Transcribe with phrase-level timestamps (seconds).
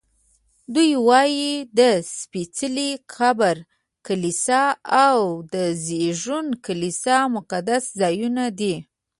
[0.73, 1.79] دوی وایي د
[2.17, 3.55] سپېڅلي قبر
[4.07, 4.63] کلیسا
[5.07, 5.19] او
[5.53, 8.75] د زېږون کلیسا مقدس ځایونه دي.